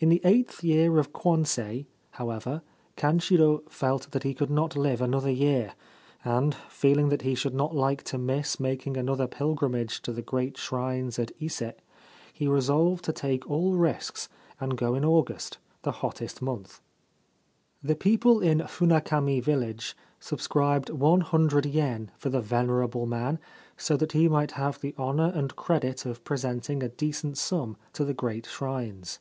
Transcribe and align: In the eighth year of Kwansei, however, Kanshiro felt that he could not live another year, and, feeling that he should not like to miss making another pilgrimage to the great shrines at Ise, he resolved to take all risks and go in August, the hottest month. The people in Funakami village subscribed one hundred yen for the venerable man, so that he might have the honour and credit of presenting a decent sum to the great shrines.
In 0.00 0.08
the 0.08 0.20
eighth 0.24 0.64
year 0.64 0.98
of 0.98 1.12
Kwansei, 1.12 1.86
however, 2.10 2.62
Kanshiro 2.96 3.62
felt 3.70 4.10
that 4.10 4.24
he 4.24 4.34
could 4.34 4.50
not 4.50 4.74
live 4.76 5.00
another 5.00 5.30
year, 5.30 5.74
and, 6.24 6.52
feeling 6.68 7.10
that 7.10 7.22
he 7.22 7.36
should 7.36 7.54
not 7.54 7.76
like 7.76 8.02
to 8.06 8.18
miss 8.18 8.58
making 8.58 8.96
another 8.96 9.28
pilgrimage 9.28 10.02
to 10.02 10.10
the 10.12 10.20
great 10.20 10.56
shrines 10.58 11.16
at 11.20 11.30
Ise, 11.40 11.74
he 12.32 12.48
resolved 12.48 13.04
to 13.04 13.12
take 13.12 13.48
all 13.48 13.76
risks 13.76 14.28
and 14.58 14.76
go 14.76 14.96
in 14.96 15.04
August, 15.04 15.58
the 15.82 15.92
hottest 15.92 16.42
month. 16.42 16.80
The 17.80 17.94
people 17.94 18.40
in 18.40 18.58
Funakami 18.66 19.40
village 19.40 19.96
subscribed 20.18 20.90
one 20.90 21.20
hundred 21.20 21.66
yen 21.66 22.10
for 22.18 22.30
the 22.30 22.40
venerable 22.40 23.06
man, 23.06 23.38
so 23.76 23.96
that 23.98 24.10
he 24.10 24.28
might 24.28 24.50
have 24.50 24.80
the 24.80 24.96
honour 24.98 25.30
and 25.32 25.54
credit 25.54 26.04
of 26.04 26.24
presenting 26.24 26.82
a 26.82 26.88
decent 26.88 27.38
sum 27.38 27.76
to 27.92 28.04
the 28.04 28.12
great 28.12 28.46
shrines. 28.46 29.20